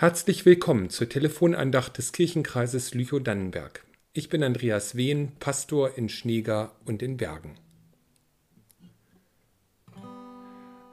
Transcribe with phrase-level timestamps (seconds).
[0.00, 3.84] Herzlich willkommen zur Telefonandacht des Kirchenkreises Lüchow-Dannenberg.
[4.12, 7.56] Ich bin Andreas Wehn, Pastor in Schneegar und in Bergen.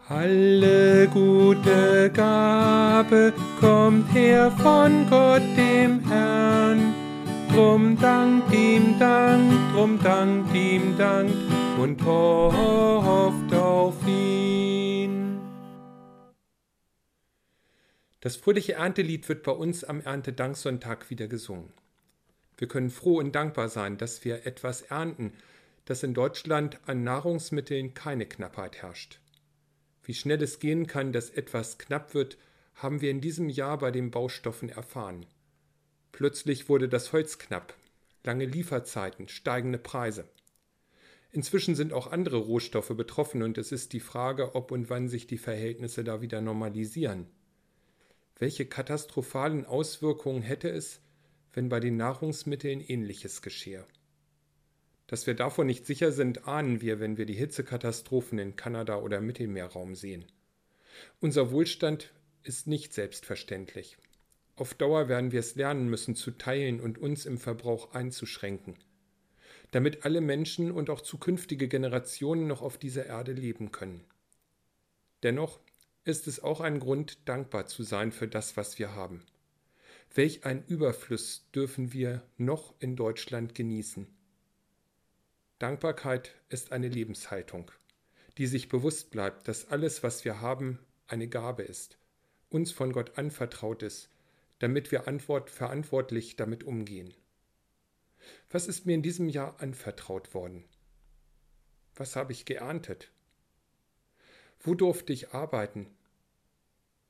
[0.10, 6.96] Alle gute Gabe kommt her von Gott dem Herrn.
[7.53, 11.31] Drum dankt ihm Dank, drum dankt ihm Dank
[11.79, 14.65] und hofft auf ihn.
[18.26, 21.71] Das fröhliche Erntelied wird bei uns am Erntedanksonntag wieder gesungen.
[22.57, 25.33] Wir können froh und dankbar sein, dass wir etwas ernten,
[25.85, 29.19] dass in Deutschland an Nahrungsmitteln keine Knappheit herrscht.
[30.02, 32.39] Wie schnell es gehen kann, dass etwas knapp wird,
[32.73, 35.27] haben wir in diesem Jahr bei den Baustoffen erfahren.
[36.11, 37.75] Plötzlich wurde das Holz knapp,
[38.23, 40.27] lange Lieferzeiten, steigende Preise.
[41.31, 45.27] Inzwischen sind auch andere Rohstoffe betroffen und es ist die Frage, ob und wann sich
[45.27, 47.27] die Verhältnisse da wieder normalisieren.
[48.38, 51.00] Welche katastrophalen Auswirkungen hätte es,
[51.53, 53.86] wenn bei den Nahrungsmitteln ähnliches geschehe?
[55.08, 59.19] Dass wir davon nicht sicher sind, ahnen wir, wenn wir die Hitzekatastrophen in Kanada oder
[59.19, 60.25] im Mittelmeerraum sehen.
[61.19, 62.11] Unser Wohlstand
[62.44, 63.97] ist nicht selbstverständlich.
[64.56, 68.78] Auf Dauer werden wir es lernen müssen, zu teilen und uns im Verbrauch einzuschränken
[69.75, 74.06] damit alle Menschen und auch zukünftige Generationen noch auf dieser Erde leben können.
[75.22, 75.59] Dennoch
[76.06, 79.25] ist es auch ein Grund, dankbar zu sein für das, was wir haben.
[80.14, 84.08] Welch ein Überfluss dürfen wir noch in Deutschland genießen.
[85.59, 87.72] Dankbarkeit ist eine Lebenshaltung,
[88.38, 91.97] die sich bewusst bleibt, dass alles, was wir haben, eine Gabe ist,
[92.50, 94.09] uns von Gott anvertraut ist,
[94.59, 97.14] damit wir antwort verantwortlich damit umgehen.
[98.50, 100.66] Was ist mir in diesem Jahr anvertraut worden?
[101.95, 103.12] Was habe ich geerntet?
[104.66, 105.85] Wo durfte ich arbeiten?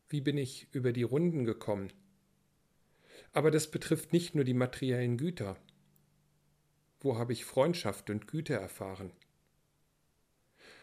[0.10, 1.94] Wie bin ich über die Runden gekommen?
[3.32, 5.56] Aber das betrifft nicht nur die materiellen Güter.
[7.00, 9.14] Wo habe ich Freundschaft und Güte erfahren?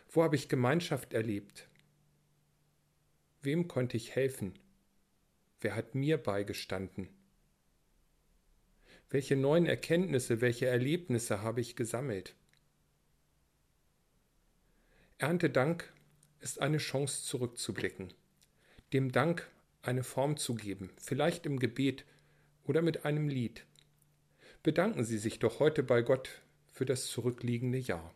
[0.09, 1.69] Wo habe ich Gemeinschaft erlebt?
[3.43, 4.59] Wem konnte ich helfen?
[5.61, 7.11] Wer hat mir beigestanden?
[9.11, 12.35] Welche neuen Erkenntnisse, welche Erlebnisse habe ich gesammelt?
[15.19, 15.93] Erntedank
[16.43, 18.13] ist eine Chance zurückzublicken,
[18.93, 19.51] dem Dank
[19.83, 22.05] eine Form zu geben, vielleicht im Gebet
[22.65, 23.65] oder mit einem Lied.
[24.63, 28.13] Bedanken Sie sich doch heute bei Gott für das zurückliegende Jahr.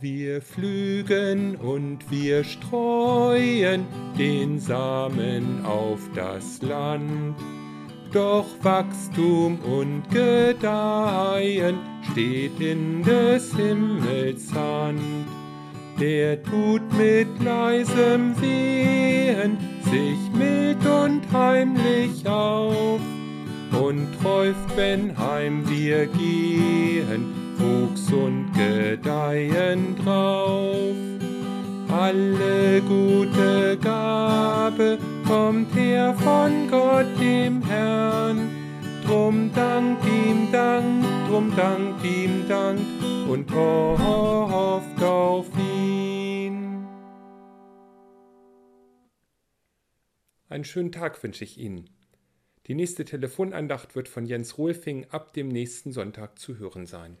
[0.00, 3.86] Wir pflügen und wir streuen
[4.18, 7.38] den Samen auf das Land.
[8.12, 15.26] Doch Wachstum und Gedeihen steht in des Himmels Hand.
[16.00, 23.00] Der tut mit leisem Wehen sich mild und heimlich auf
[23.78, 30.96] und träuft, wenn heim wir gehen, Wuchs und Gedeihen drauf.
[31.90, 34.96] Alle gute Gabe
[35.28, 38.25] kommt her von Gott dem Herrn.
[41.36, 42.80] Drum dank ihm Dank
[43.28, 46.86] und hofft auf ihn.
[50.48, 51.90] Einen schönen Tag wünsche ich Ihnen.
[52.68, 57.18] Die nächste Telefonandacht wird von Jens Rohlfing ab dem nächsten Sonntag zu hören sein.